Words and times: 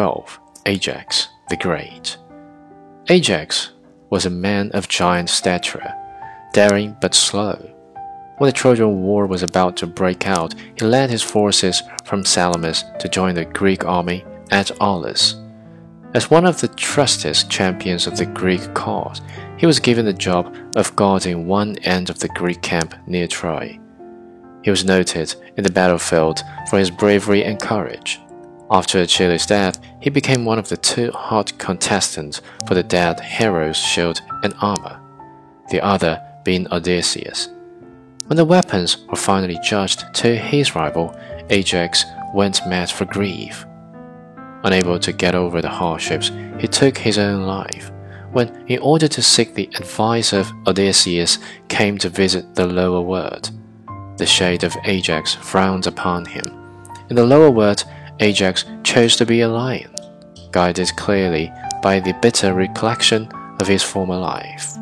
12 0.00 0.40
Ajax 0.64 1.28
the 1.50 1.58
Great. 1.58 2.16
Ajax 3.10 3.72
was 4.08 4.24
a 4.24 4.30
man 4.30 4.70
of 4.70 4.88
giant 4.88 5.28
stature, 5.28 5.92
daring 6.54 6.96
but 7.02 7.14
slow. 7.14 7.56
When 8.38 8.48
the 8.48 8.56
Trojan 8.56 9.02
War 9.02 9.26
was 9.26 9.42
about 9.42 9.76
to 9.76 9.86
break 9.86 10.26
out, 10.26 10.54
he 10.78 10.86
led 10.86 11.10
his 11.10 11.22
forces 11.22 11.82
from 12.06 12.24
Salamis 12.24 12.82
to 12.98 13.10
join 13.10 13.34
the 13.34 13.44
Greek 13.44 13.84
army 13.84 14.24
at 14.50 14.70
Aulis. 14.80 15.34
As 16.14 16.30
one 16.30 16.46
of 16.46 16.62
the 16.62 16.68
trusted 16.68 17.36
champions 17.50 18.06
of 18.06 18.16
the 18.16 18.24
Greek 18.24 18.72
cause, 18.72 19.20
he 19.58 19.66
was 19.66 19.78
given 19.78 20.06
the 20.06 20.14
job 20.14 20.56
of 20.76 20.96
guarding 20.96 21.46
one 21.46 21.76
end 21.80 22.08
of 22.08 22.20
the 22.20 22.28
Greek 22.28 22.62
camp 22.62 22.94
near 23.06 23.26
Troy. 23.26 23.78
He 24.64 24.70
was 24.70 24.82
noted 24.82 25.34
in 25.58 25.62
the 25.62 25.70
battlefield 25.70 26.40
for 26.70 26.78
his 26.78 26.90
bravery 26.90 27.44
and 27.44 27.60
courage. 27.60 28.18
After 28.72 29.00
Achilles' 29.00 29.46
death, 29.46 29.80
he 30.00 30.10
became 30.10 30.44
one 30.44 30.58
of 30.58 30.68
the 30.68 30.76
two 30.76 31.10
hot 31.10 31.58
contestants 31.58 32.40
for 32.68 32.74
the 32.74 32.84
dead 32.84 33.18
hero's 33.18 33.76
shield 33.76 34.22
and 34.44 34.54
armor, 34.60 35.00
the 35.70 35.80
other 35.80 36.22
being 36.44 36.72
Odysseus. 36.72 37.48
When 38.26 38.36
the 38.36 38.44
weapons 38.44 38.98
were 39.08 39.16
finally 39.16 39.58
judged 39.60 40.14
to 40.14 40.36
his 40.36 40.76
rival, 40.76 41.18
Ajax 41.50 42.04
went 42.32 42.64
mad 42.68 42.88
for 42.90 43.06
grief. 43.06 43.66
Unable 44.62 45.00
to 45.00 45.12
get 45.12 45.34
over 45.34 45.60
the 45.60 45.68
hardships, 45.68 46.30
he 46.60 46.68
took 46.68 46.96
his 46.96 47.18
own 47.18 47.42
life. 47.42 47.90
When, 48.30 48.64
in 48.68 48.78
order 48.78 49.08
to 49.08 49.22
seek 49.22 49.54
the 49.54 49.68
advice 49.74 50.32
of 50.32 50.52
Odysseus, 50.68 51.38
came 51.66 51.98
to 51.98 52.08
visit 52.08 52.54
the 52.54 52.66
lower 52.66 53.00
world, 53.00 53.50
the 54.16 54.26
shade 54.26 54.62
of 54.62 54.76
Ajax 54.84 55.34
frowned 55.34 55.88
upon 55.88 56.24
him. 56.24 56.44
In 57.08 57.16
the 57.16 57.26
lower 57.26 57.50
world, 57.50 57.84
Ajax 58.20 58.66
chose 58.84 59.16
to 59.16 59.24
be 59.24 59.40
a 59.40 59.48
lion, 59.48 59.94
guided 60.50 60.94
clearly 60.96 61.50
by 61.82 62.00
the 62.00 62.12
bitter 62.20 62.52
recollection 62.52 63.28
of 63.60 63.66
his 63.66 63.82
former 63.82 64.16
life. 64.16 64.76